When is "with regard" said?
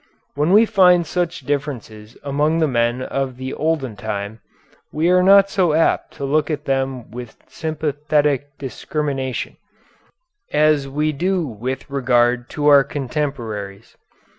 11.45-12.49